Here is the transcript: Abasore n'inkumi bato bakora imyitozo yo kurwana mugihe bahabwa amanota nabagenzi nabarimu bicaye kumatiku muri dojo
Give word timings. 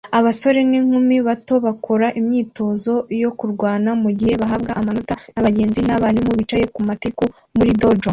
Abasore 0.19 0.59
n'inkumi 0.69 1.17
bato 1.27 1.55
bakora 1.65 2.07
imyitozo 2.19 2.93
yo 3.21 3.29
kurwana 3.37 3.89
mugihe 4.03 4.33
bahabwa 4.41 4.71
amanota 4.79 5.13
nabagenzi 5.33 5.79
nabarimu 5.87 6.31
bicaye 6.39 6.65
kumatiku 6.75 7.23
muri 7.57 7.71
dojo 7.81 8.09